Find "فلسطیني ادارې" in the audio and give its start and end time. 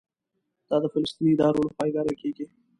0.93-1.59